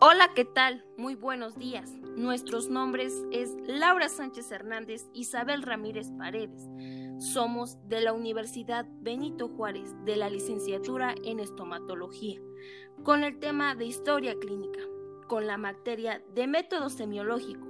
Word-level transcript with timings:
Hola, 0.00 0.30
¿qué 0.34 0.44
tal? 0.44 0.84
Muy 0.96 1.14
buenos 1.14 1.56
días. 1.56 1.88
Nuestros 2.16 2.68
nombres 2.68 3.14
es 3.30 3.54
Laura 3.66 4.08
Sánchez 4.08 4.50
Hernández, 4.50 5.06
Isabel 5.14 5.62
Ramírez 5.62 6.10
Paredes. 6.18 6.68
Somos 7.18 7.78
de 7.88 8.00
la 8.00 8.12
Universidad 8.12 8.86
Benito 9.00 9.48
Juárez, 9.48 9.94
de 10.04 10.16
la 10.16 10.28
licenciatura 10.28 11.14
en 11.24 11.38
estomatología, 11.38 12.40
con 13.04 13.22
el 13.22 13.38
tema 13.38 13.76
de 13.76 13.86
historia 13.86 14.34
clínica, 14.38 14.80
con 15.28 15.46
la 15.46 15.58
materia 15.58 16.20
de 16.34 16.48
método 16.48 16.90
semiológico, 16.90 17.66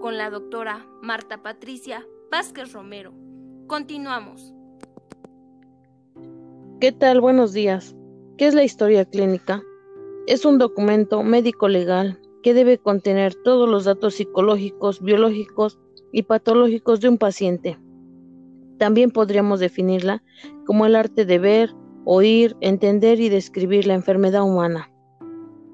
con 0.00 0.16
la 0.16 0.30
doctora 0.30 0.86
Marta 1.02 1.42
Patricia 1.42 2.04
Vázquez 2.30 2.72
Romero. 2.72 3.12
Continuamos. 3.66 4.54
¿Qué 6.80 6.92
tal? 6.92 7.20
Buenos 7.20 7.52
días. 7.52 7.94
¿Qué 8.38 8.46
es 8.46 8.54
la 8.54 8.64
historia 8.64 9.04
clínica? 9.04 9.62
Es 10.28 10.44
un 10.44 10.58
documento 10.58 11.22
médico-legal 11.22 12.20
que 12.42 12.52
debe 12.52 12.76
contener 12.76 13.34
todos 13.34 13.66
los 13.66 13.86
datos 13.86 14.16
psicológicos, 14.16 15.00
biológicos 15.00 15.78
y 16.12 16.24
patológicos 16.24 17.00
de 17.00 17.08
un 17.08 17.16
paciente. 17.16 17.78
También 18.76 19.10
podríamos 19.10 19.58
definirla 19.58 20.22
como 20.66 20.84
el 20.84 20.96
arte 20.96 21.24
de 21.24 21.38
ver, 21.38 21.74
oír, 22.04 22.58
entender 22.60 23.20
y 23.20 23.30
describir 23.30 23.86
la 23.86 23.94
enfermedad 23.94 24.42
humana. 24.42 24.92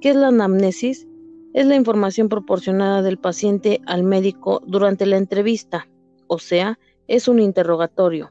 ¿Qué 0.00 0.10
es 0.10 0.16
la 0.16 0.28
anamnesis? 0.28 1.08
Es 1.52 1.66
la 1.66 1.74
información 1.74 2.28
proporcionada 2.28 3.02
del 3.02 3.18
paciente 3.18 3.80
al 3.86 4.04
médico 4.04 4.62
durante 4.68 5.04
la 5.04 5.16
entrevista, 5.16 5.88
o 6.28 6.38
sea, 6.38 6.78
es 7.08 7.26
un 7.26 7.40
interrogatorio. 7.40 8.30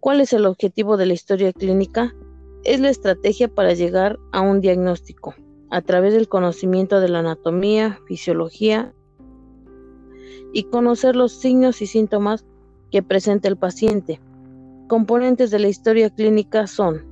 ¿Cuál 0.00 0.20
es 0.20 0.32
el 0.32 0.46
objetivo 0.46 0.96
de 0.96 1.06
la 1.06 1.12
historia 1.12 1.52
clínica? 1.52 2.12
Es 2.64 2.78
la 2.80 2.90
estrategia 2.90 3.48
para 3.48 3.74
llegar 3.74 4.18
a 4.30 4.40
un 4.40 4.60
diagnóstico 4.60 5.34
a 5.70 5.82
través 5.82 6.12
del 6.12 6.28
conocimiento 6.28 7.00
de 7.00 7.08
la 7.08 7.20
anatomía, 7.20 7.98
fisiología 8.06 8.94
y 10.52 10.64
conocer 10.64 11.16
los 11.16 11.32
signos 11.32 11.82
y 11.82 11.86
síntomas 11.86 12.44
que 12.90 13.02
presenta 13.02 13.48
el 13.48 13.56
paciente. 13.56 14.20
Componentes 14.86 15.50
de 15.50 15.58
la 15.58 15.68
historia 15.68 16.10
clínica 16.10 16.66
son 16.66 17.10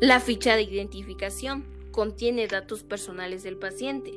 la 0.00 0.20
ficha 0.20 0.56
de 0.56 0.62
identificación. 0.62 1.64
Contiene 1.90 2.46
datos 2.46 2.84
personales 2.84 3.42
del 3.42 3.58
paciente, 3.58 4.12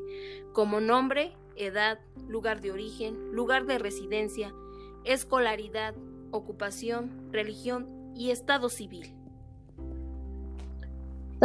como 0.53 0.79
nombre, 0.79 1.33
edad, 1.55 1.99
lugar 2.27 2.61
de 2.61 2.71
origen, 2.71 3.31
lugar 3.31 3.65
de 3.65 3.79
residencia, 3.79 4.53
escolaridad, 5.03 5.93
ocupación, 6.31 7.29
religión 7.31 8.13
y 8.15 8.31
estado 8.31 8.69
civil. 8.69 9.13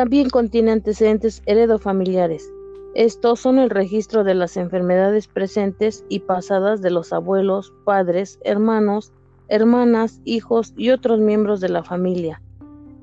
También 0.00 0.30
contiene 0.30 0.70
antecedentes 0.70 1.42
heredofamiliares. 1.44 2.50
Estos 2.94 3.38
son 3.38 3.58
el 3.58 3.68
registro 3.68 4.24
de 4.24 4.32
las 4.32 4.56
enfermedades 4.56 5.28
presentes 5.28 6.06
y 6.08 6.20
pasadas 6.20 6.80
de 6.80 6.90
los 6.90 7.12
abuelos, 7.12 7.74
padres, 7.84 8.38
hermanos, 8.42 9.12
hermanas, 9.48 10.22
hijos 10.24 10.72
y 10.74 10.88
otros 10.88 11.20
miembros 11.20 11.60
de 11.60 11.68
la 11.68 11.84
familia. 11.84 12.40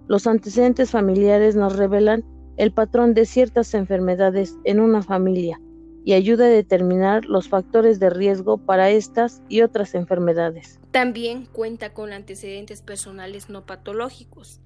Los 0.08 0.26
antecedentes 0.26 0.90
familiares 0.90 1.56
nos 1.56 1.76
revelan 1.76 2.26
el 2.58 2.72
patrón 2.72 3.14
de 3.14 3.28
ciertas 3.28 3.76
enfermedades 3.76 4.58
en 4.64 4.80
una 4.80 5.04
familia 5.04 5.62
y 6.04 6.14
ayuda 6.14 6.46
a 6.46 6.50
determinar 6.50 7.26
los 7.26 7.48
factores 7.48 8.00
de 8.00 8.10
riesgo 8.10 8.58
para 8.58 8.90
estas 8.90 9.44
y 9.50 9.62
otras 9.62 9.94
enfermedades. 9.94 10.80
También 10.90 11.46
cuenta 11.46 11.94
con 11.94 12.12
antecedentes 12.12 12.82
personales 12.82 13.52
no 13.52 13.68
patológicos. 13.68 14.62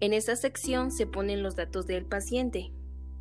En 0.00 0.12
esta 0.12 0.36
sección 0.36 0.90
se 0.90 1.06
ponen 1.06 1.42
los 1.42 1.56
datos 1.56 1.86
del 1.86 2.04
paciente, 2.04 2.72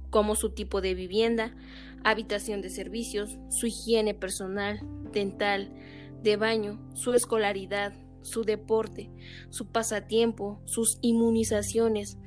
como 0.10 0.36
su 0.36 0.52
tipo 0.52 0.82
de 0.82 0.94
vivienda, 0.94 1.56
habitación 2.04 2.62
de 2.62 2.70
servicios, 2.70 3.38
su 3.50 3.68
higiene 3.68 4.14
personal, 4.14 4.80
dental, 5.12 5.74
de 6.22 6.38
baño, 6.38 6.80
su 6.94 7.14
escolaridad, 7.14 7.94
su 8.22 8.44
deporte, 8.44 9.12
su 9.50 9.68
pasatiempo, 9.68 10.62
sus 10.66 10.98
inmunizaciones, 11.02 12.18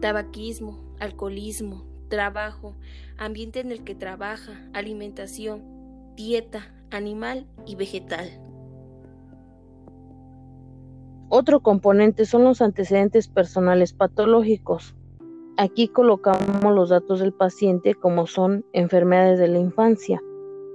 tabaquismo, 0.00 0.96
alcoholismo, 0.98 1.86
trabajo, 2.08 2.76
ambiente 3.18 3.60
en 3.60 3.70
el 3.72 3.84
que 3.84 3.94
trabaja, 3.94 4.68
alimentación, 4.72 5.62
dieta, 6.16 6.74
animal 6.90 7.46
y 7.66 7.76
vegetal. 7.76 8.51
Otro 11.34 11.60
componente 11.60 12.26
son 12.26 12.44
los 12.44 12.60
antecedentes 12.60 13.26
personales 13.26 13.94
patológicos. 13.94 14.94
Aquí 15.56 15.88
colocamos 15.88 16.74
los 16.74 16.90
datos 16.90 17.20
del 17.20 17.32
paciente 17.32 17.94
como 17.94 18.26
son 18.26 18.66
enfermedades 18.74 19.38
de 19.38 19.48
la 19.48 19.58
infancia, 19.58 20.20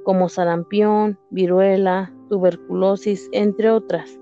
como 0.03 0.29
sarampión, 0.29 1.19
viruela, 1.29 2.11
tuberculosis, 2.27 3.29
entre 3.33 3.69
otras. 3.69 4.19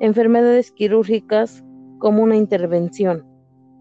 Enfermedades 0.00 0.72
quirúrgicas 0.72 1.62
como 1.98 2.22
una 2.22 2.36
intervención, 2.36 3.26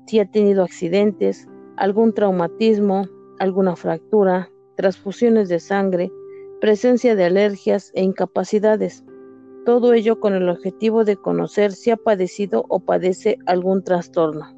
si 0.07 0.19
ha 0.19 0.29
tenido 0.29 0.65
accidentes, 0.65 1.47
algún 1.77 2.13
traumatismo, 2.13 3.07
alguna 3.39 3.77
fractura, 3.77 4.49
transfusiones 4.75 5.47
de 5.47 5.61
sangre, 5.61 6.11
presencia 6.59 7.15
de 7.15 7.23
alergias 7.23 7.93
e 7.95 8.03
incapacidades. 8.03 9.05
Todo 9.67 9.91
ello 9.91 10.21
con 10.21 10.33
el 10.33 10.47
objetivo 10.47 11.03
de 11.03 11.17
conocer 11.17 11.73
si 11.73 11.91
ha 11.91 11.97
padecido 11.97 12.63
o 12.69 12.79
padece 12.79 13.37
algún 13.45 13.83
trastorno. 13.83 14.55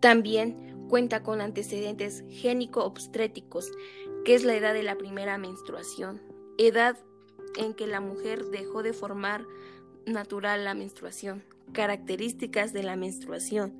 También 0.00 0.88
cuenta 0.88 1.22
con 1.22 1.40
antecedentes 1.40 2.24
génico-obstétricos, 2.30 3.70
que 4.24 4.34
es 4.34 4.42
la 4.42 4.56
edad 4.56 4.74
de 4.74 4.82
la 4.82 4.98
primera 4.98 5.38
menstruación, 5.38 6.20
edad 6.58 6.96
en 7.56 7.74
que 7.74 7.86
la 7.86 8.00
mujer 8.00 8.46
dejó 8.46 8.82
de 8.82 8.92
formar 8.92 9.46
natural 10.04 10.64
la 10.64 10.74
menstruación, 10.74 11.44
características 11.72 12.72
de 12.72 12.82
la 12.82 12.96
menstruación, 12.96 13.78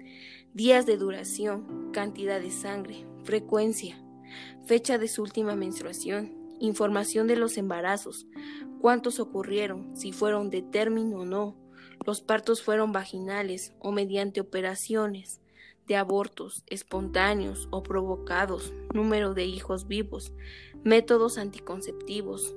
días 0.54 0.86
de 0.86 0.98
duración, 0.98 1.90
cantidad 1.92 2.40
de 2.40 2.52
sangre, 2.52 3.08
frecuencia, 3.24 4.00
fecha 4.66 4.98
de 4.98 5.08
su 5.08 5.22
última 5.22 5.56
menstruación, 5.56 6.39
información 6.60 7.26
de 7.26 7.36
los 7.36 7.56
embarazos, 7.58 8.26
cuántos 8.80 9.18
ocurrieron, 9.18 9.96
si 9.96 10.12
fueron 10.12 10.50
de 10.50 10.62
término 10.62 11.20
o 11.20 11.24
no, 11.24 11.56
los 12.06 12.20
partos 12.20 12.62
fueron 12.62 12.92
vaginales 12.92 13.72
o 13.80 13.92
mediante 13.92 14.40
operaciones, 14.40 15.40
de 15.86 15.96
abortos 15.96 16.62
espontáneos 16.68 17.66
o 17.72 17.82
provocados, 17.82 18.72
número 18.94 19.34
de 19.34 19.44
hijos 19.44 19.88
vivos, 19.88 20.32
métodos 20.84 21.36
anticonceptivos, 21.36 22.54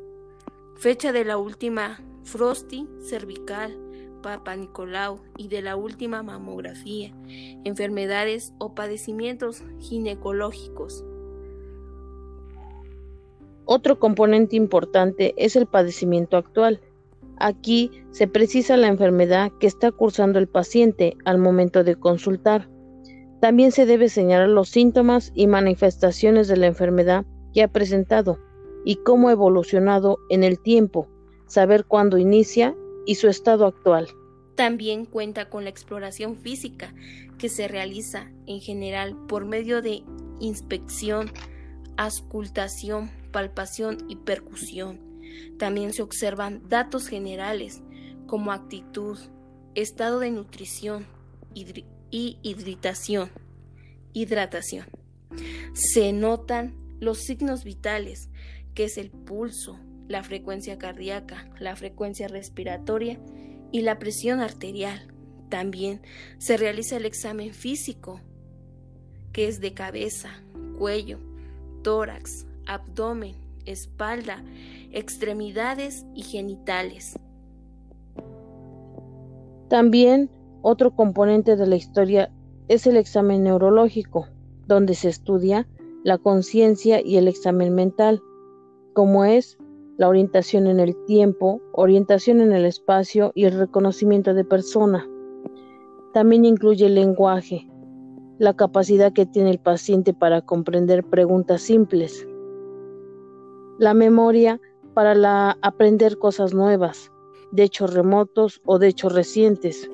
fecha 0.76 1.12
de 1.12 1.26
la 1.26 1.38
última 1.38 2.00
Frosty 2.24 2.88
cervical, 3.02 3.76
Papa 4.22 4.56
Nicolau 4.56 5.20
y 5.36 5.48
de 5.48 5.62
la 5.62 5.76
última 5.76 6.22
mamografía, 6.22 7.12
enfermedades 7.64 8.54
o 8.60 8.76
padecimientos 8.76 9.64
ginecológicos. 9.80 11.04
Otro 13.66 14.00
componente 14.00 14.56
importante 14.56 15.34
es 15.38 15.56
el 15.56 15.66
padecimiento 15.66 16.38
actual. 16.38 16.82
Aquí 17.38 17.92
se 18.12 18.28
precisa 18.28 18.78
la 18.78 18.88
enfermedad 18.88 19.52
que 19.60 19.68
está 19.68 19.92
cursando 19.92 20.40
el 20.40 20.48
paciente 20.48 21.16
al 21.26 21.38
momento 21.38 21.84
de 21.84 21.96
consultar. 21.96 22.70
También 23.42 23.72
se 23.72 23.86
debe 23.86 24.10
señalar 24.10 24.50
los 24.50 24.70
síntomas 24.70 25.32
y 25.34 25.48
manifestaciones 25.48 26.48
de 26.48 26.58
la 26.58 26.68
enfermedad 26.68 27.26
que 27.54 27.64
ha 27.64 27.68
presentado 27.68 28.40
y 28.86 28.96
cómo 28.98 29.30
ha 29.30 29.34
evolucionado 29.34 30.20
en 30.30 30.44
el 30.44 30.60
tiempo, 30.60 31.08
saber 31.48 31.86
cuándo 31.86 32.18
inicia 32.18 32.76
y 33.06 33.16
su 33.16 33.28
estado 33.28 33.66
actual. 33.66 34.08
También 34.56 35.06
cuenta 35.06 35.50
con 35.50 35.64
la 35.64 35.70
exploración 35.70 36.36
física 36.36 36.94
que 37.38 37.50
se 37.50 37.68
realiza 37.68 38.32
en 38.46 38.60
general 38.60 39.18
por 39.28 39.46
medio 39.46 39.82
de 39.82 40.04
inspección, 40.40 41.32
auscultación, 41.98 43.12
palpación 43.32 43.98
y 44.10 44.16
percusión. 44.18 45.00
También 45.58 45.94
se 45.94 46.02
observan 46.02 46.68
datos 46.70 47.08
generales 47.08 47.82
como 48.28 48.52
actitud, 48.52 49.18
estado 49.76 50.20
de 50.20 50.32
nutrición 50.32 51.06
y 51.54 52.38
hidratación. 52.42 53.32
hidratación. 54.14 54.86
Se 55.74 56.14
notan 56.14 56.76
los 57.00 57.20
signos 57.20 57.64
vitales, 57.64 58.30
que 58.76 58.86
es 58.86 58.98
el 58.98 59.10
pulso, 59.10 59.80
la 60.08 60.24
frecuencia 60.24 60.78
cardíaca, 60.78 61.50
la 61.60 61.76
frecuencia 61.76 62.28
respiratoria 62.28 63.20
y 63.72 63.82
la 63.82 63.98
presión 63.98 64.40
arterial. 64.40 65.08
También 65.50 66.02
se 66.38 66.58
realiza 66.58 66.98
el 66.98 67.06
examen 67.06 67.54
físico, 67.54 68.22
que 69.32 69.48
es 69.48 69.60
de 69.60 69.74
cabeza, 69.74 70.44
cuello, 70.78 71.20
tórax, 71.84 72.46
abdomen, 72.66 73.36
espalda, 73.66 74.44
extremidades 74.92 76.06
y 76.16 76.24
genitales. 76.24 77.20
También 79.70 80.30
otro 80.62 80.96
componente 80.96 81.56
de 81.56 81.68
la 81.68 81.76
historia 81.76 82.32
es 82.68 82.88
el 82.88 82.98
examen 82.98 83.44
neurológico, 83.44 84.28
donde 84.68 84.94
se 84.96 85.10
estudia 85.10 85.68
la 86.04 86.18
conciencia 86.18 87.02
y 87.02 87.18
el 87.18 87.28
examen 87.28 87.76
mental, 87.76 88.22
como 88.94 89.26
es 89.26 89.58
la 89.98 90.08
orientación 90.08 90.68
en 90.68 90.80
el 90.80 90.96
tiempo, 91.06 91.62
orientación 91.74 92.42
en 92.42 92.52
el 92.52 92.66
espacio 92.66 93.32
y 93.36 93.46
el 93.46 93.58
reconocimiento 93.58 94.34
de 94.34 94.44
persona. 94.44 95.08
También 96.14 96.46
incluye 96.46 96.86
el 96.86 96.96
lenguaje, 96.96 97.68
la 98.40 98.54
capacidad 98.54 99.14
que 99.14 99.26
tiene 99.26 99.52
el 99.52 99.60
paciente 99.60 100.14
para 100.14 100.42
comprender 100.42 101.04
preguntas 101.04 101.62
simples, 101.62 102.28
la 103.80 103.94
memoria 103.94 104.60
para 104.94 105.58
aprender 105.62 106.18
cosas 106.18 106.54
nuevas, 106.54 107.12
de 107.52 107.64
hechos 107.64 107.94
remotos 107.94 108.62
o 108.66 108.80
de 108.80 108.88
hechos 108.88 109.14
recientes, 109.14 109.90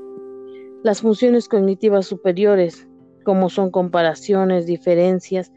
las 0.83 1.01
funciones 1.01 1.49
cognitivas 1.49 2.05
superiores, 2.05 2.87
como 3.25 3.49
son 3.49 3.69
comparaciones, 3.69 4.65
diferencias, 4.65 5.51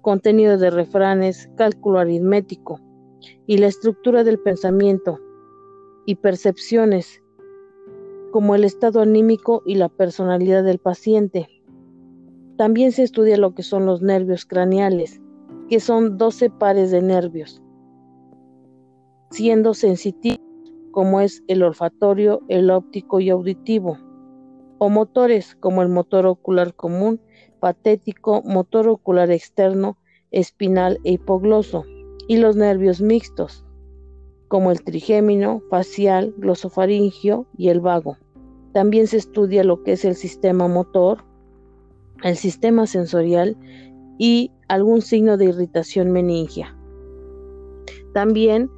contenido 0.00 0.58
de 0.58 0.70
refranes, 0.70 1.50
cálculo 1.56 2.00
aritmético, 2.00 2.80
y 3.46 3.58
la 3.58 3.66
estructura 3.66 4.24
del 4.24 4.38
pensamiento 4.38 5.20
y 6.06 6.16
percepciones, 6.16 7.22
como 8.30 8.54
el 8.54 8.64
estado 8.64 9.02
anímico 9.02 9.62
y 9.66 9.74
la 9.74 9.88
personalidad 9.88 10.64
del 10.64 10.78
paciente. 10.78 11.48
También 12.62 12.92
se 12.92 13.02
estudia 13.02 13.36
lo 13.38 13.56
que 13.56 13.64
son 13.64 13.86
los 13.86 14.02
nervios 14.02 14.46
craneales, 14.46 15.20
que 15.68 15.80
son 15.80 16.16
12 16.16 16.48
pares 16.48 16.92
de 16.92 17.02
nervios, 17.02 17.60
siendo 19.32 19.74
sensitivos 19.74 20.38
como 20.92 21.20
es 21.20 21.42
el 21.48 21.64
olfatorio, 21.64 22.40
el 22.46 22.70
óptico 22.70 23.18
y 23.18 23.30
auditivo, 23.30 23.98
o 24.78 24.88
motores 24.90 25.56
como 25.56 25.82
el 25.82 25.88
motor 25.88 26.24
ocular 26.24 26.72
común, 26.76 27.20
patético, 27.58 28.42
motor 28.44 28.86
ocular 28.86 29.32
externo, 29.32 29.98
espinal 30.30 31.00
e 31.02 31.14
hipogloso 31.14 31.82
y 32.28 32.36
los 32.36 32.54
nervios 32.54 33.00
mixtos, 33.00 33.66
como 34.46 34.70
el 34.70 34.84
trigémino, 34.84 35.62
facial, 35.68 36.32
glosofaringio 36.38 37.44
y 37.58 37.70
el 37.70 37.80
vago. 37.80 38.18
También 38.72 39.08
se 39.08 39.16
estudia 39.16 39.64
lo 39.64 39.82
que 39.82 39.94
es 39.94 40.04
el 40.04 40.14
sistema 40.14 40.68
motor, 40.68 41.24
el 42.22 42.36
sistema 42.36 42.86
sensorial 42.86 43.56
y 44.18 44.50
algún 44.68 45.02
signo 45.02 45.36
de 45.36 45.46
irritación 45.46 46.12
meningia. 46.12 46.76
También 48.14 48.70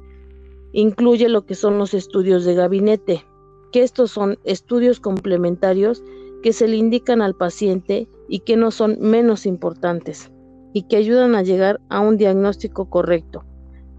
incluye 0.71 1.29
lo 1.29 1.45
que 1.45 1.55
son 1.55 1.77
los 1.77 1.93
estudios 1.93 2.45
de 2.45 2.55
gabinete, 2.55 3.25
que 3.71 3.83
estos 3.83 4.11
son 4.11 4.37
estudios 4.43 4.99
complementarios 4.99 6.03
que 6.41 6.53
se 6.53 6.67
le 6.67 6.77
indican 6.77 7.21
al 7.21 7.35
paciente 7.35 8.07
y 8.27 8.39
que 8.39 8.57
no 8.57 8.71
son 8.71 8.97
menos 8.99 9.45
importantes 9.45 10.31
y 10.73 10.83
que 10.83 10.97
ayudan 10.97 11.35
a 11.35 11.43
llegar 11.43 11.79
a 11.89 12.01
un 12.01 12.17
diagnóstico 12.17 12.89
correcto. 12.89 13.45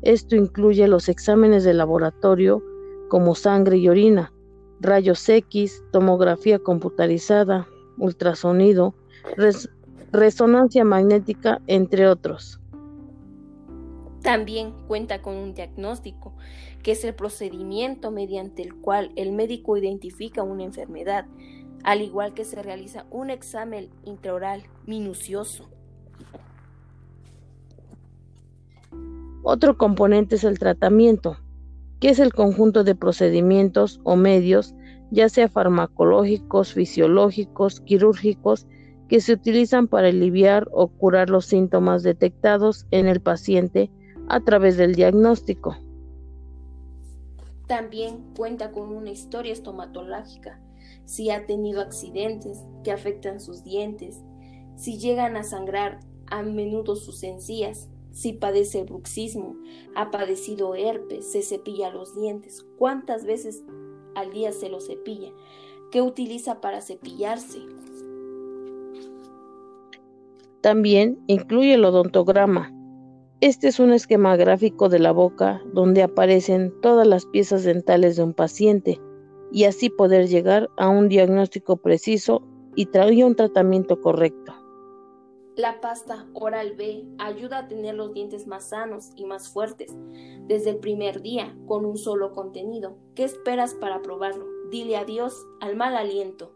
Esto 0.03 0.37
incluye 0.37 0.87
los 0.89 1.09
exámenes 1.09 1.65
de 1.65 1.75
laboratorio 1.75 2.63
como 3.09 3.35
sangre 3.35 3.79
y 3.79 3.89
orina, 3.89 4.33
rayos 4.81 5.29
X, 5.29 5.83
tomografía 5.91 6.59
computarizada, 6.59 7.67
ultrasonido, 7.99 8.95
resonancia 10.13 10.85
magnética, 10.85 11.61
entre 11.67 12.09
otros. 12.09 12.61
También 14.23 14.73
cuenta 14.89 15.23
con 15.23 15.37
un 15.37 15.55
diagnóstico, 15.55 16.35
que 16.83 16.93
es 16.93 17.05
el 17.05 17.15
procedimiento 17.15 18.11
mediante 18.11 18.63
el 18.63 18.75
cual 18.75 19.13
el 19.17 19.33
médico 19.33 19.77
identifica 19.77 20.43
una 20.43 20.65
enfermedad, 20.65 21.27
al 21.85 22.03
igual 22.03 22.35
que 22.35 22.45
se 22.45 22.63
realiza 22.63 23.07
un 23.11 23.31
examen 23.31 23.91
intraoral 24.05 24.65
minucioso 24.87 25.69
Otro 29.49 29.79
componente 29.79 30.35
es 30.35 30.43
el 30.43 30.59
tratamiento, 30.59 31.37
que 32.01 32.09
es 32.09 32.19
el 32.19 32.33
conjunto 32.33 32.83
de 32.83 32.97
procedimientos 32.97 34.01
o 34.03 34.17
medios, 34.17 34.75
ya 35.13 35.29
sea 35.29 35.49
farmacológicos, 35.49 36.73
fisiológicos, 36.73 37.81
quirúrgicos, 37.83 38.67
que 39.09 39.21
se 39.21 39.33
utilizan 39.33 39.89
para 39.89 40.09
aliviar 40.09 40.69
o 40.73 40.89
curar 40.89 41.31
los 41.31 41.47
síntomas 41.47 42.03
detectados 42.03 42.87
en 42.91 43.07
el 43.07 43.21
paciente 43.21 43.91
a 44.29 44.41
través 44.41 44.77
del 44.77 44.95
diagnóstico. 44.95 45.77
También 47.67 48.35
cuenta 48.37 48.71
con 48.71 48.93
una 48.93 49.11
historia 49.11 49.53
estomatológica, 49.53 50.61
si 51.05 51.31
ha 51.31 51.47
tenido 51.47 51.81
accidentes 51.81 52.65
que 52.85 52.93
afectan 52.93 53.41
sus 53.41 53.65
dientes, 53.65 54.21
si 54.77 54.99
llegan 54.99 55.37
a 55.37 55.43
sangrar 55.43 56.01
a 56.27 56.43
menudo 56.43 56.97
sus 56.97 57.23
encías, 57.23 57.89
si 58.13 58.33
padece 58.33 58.85
bruxismo, 58.85 59.57
ha 59.95 60.11
padecido 60.11 60.75
herpes, 60.75 61.31
se 61.31 61.43
cepilla 61.43 61.91
los 61.91 62.15
dientes, 62.15 62.65
cuántas 62.79 63.25
veces 63.25 63.63
al 64.15 64.33
día 64.33 64.53
se 64.53 64.69
lo 64.69 64.81
cepilla, 64.81 65.31
qué 65.91 66.03
utiliza 66.03 66.61
para 66.61 66.81
cepillarse. 66.81 67.59
También 70.67 71.23
incluye 71.29 71.75
el 71.75 71.85
odontograma. 71.85 72.75
Este 73.41 73.69
es 73.69 73.79
un 73.79 73.93
esquema 73.93 74.35
gráfico 74.35 74.89
de 74.89 74.99
la 74.99 75.13
boca 75.13 75.63
donde 75.73 76.03
aparecen 76.03 76.75
todas 76.81 77.07
las 77.07 77.25
piezas 77.25 77.63
dentales 77.63 78.17
de 78.17 78.25
un 78.25 78.35
paciente 78.35 79.01
y 79.53 79.63
así 79.63 79.91
poder 79.91 80.27
llegar 80.27 80.69
a 80.77 80.89
un 80.89 81.09
diagnóstico 81.09 81.77
preciso 81.77 82.43
y 82.75 82.87
traer 82.87 83.25
un 83.25 83.37
tratamiento 83.37 84.01
correcto. 84.01 84.55
La 85.55 85.81
pasta 85.81 86.27
Oral 86.35 86.75
B 86.75 87.05
ayuda 87.19 87.59
a 87.59 87.69
tener 87.69 87.95
los 87.95 88.13
dientes 88.13 88.49
más 88.49 88.71
sanos 88.71 89.13
y 89.15 89.25
más 89.25 89.49
fuertes 89.49 89.97
desde 90.49 90.71
el 90.71 90.79
primer 90.79 91.23
día 91.23 91.57
con 91.69 91.85
un 91.85 91.97
solo 91.97 92.33
contenido. 92.33 92.99
¿Qué 93.15 93.23
esperas 93.23 93.75
para 93.75 94.03
probarlo? 94.03 94.45
Dile 94.73 94.97
adiós 94.97 95.47
al 95.61 95.77
mal 95.77 95.95
aliento. 95.95 96.51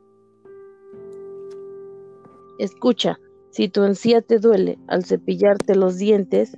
Escucha, 2.59 3.21
si 3.51 3.69
tu 3.69 3.85
encía 3.85 4.23
te 4.23 4.39
duele 4.39 4.79
al 4.87 5.05
cepillarte 5.05 5.75
los 5.75 5.99
dientes, 5.99 6.57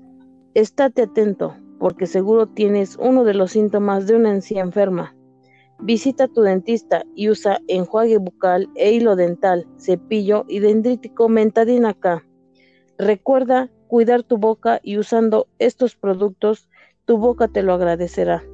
estate 0.55 1.03
atento 1.03 1.57
porque 1.83 2.07
seguro 2.07 2.47
tienes 2.47 2.97
uno 2.97 3.25
de 3.25 3.35
los 3.35 3.51
síntomas 3.51 4.07
de 4.07 4.15
una 4.15 4.31
encía 4.31 4.61
enferma. 4.61 5.17
Visita 5.81 6.25
a 6.25 6.29
tu 6.29 6.43
dentista 6.43 7.03
y 7.17 7.29
usa 7.29 7.59
enjuague 7.67 8.19
bucal 8.19 8.71
e 8.77 8.93
hilo 8.93 9.17
dental, 9.17 9.67
cepillo 9.79 10.45
y 10.47 10.61
dendrítico 10.61 11.29
mentadina 11.29 11.93
K. 11.93 12.25
Recuerda 12.99 13.69
cuidar 13.89 14.23
tu 14.23 14.39
boca 14.39 14.79
y 14.85 14.97
usando 14.97 15.49
estos 15.59 15.97
productos 15.97 16.69
tu 17.05 17.19
boca 17.19 17.49
te 17.49 17.65
lo 17.65 17.73
agradecerá. 17.73 18.45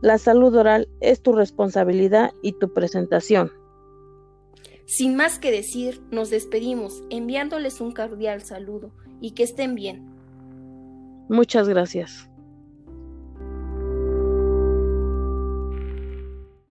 La 0.00 0.16
salud 0.16 0.54
oral 0.56 0.88
es 1.00 1.20
tu 1.20 1.34
responsabilidad 1.34 2.30
y 2.42 2.52
tu 2.52 2.72
presentación. 2.72 3.52
Sin 4.86 5.16
más 5.16 5.38
que 5.38 5.50
decir, 5.50 6.02
nos 6.10 6.30
despedimos 6.30 7.02
enviándoles 7.10 7.80
un 7.80 7.92
cordial 7.92 8.42
saludo 8.42 8.92
y 9.20 9.32
que 9.32 9.42
estén 9.42 9.74
bien. 9.74 10.04
Muchas 11.28 11.68
gracias. 11.68 12.28